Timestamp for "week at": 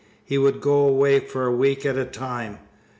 1.55-1.95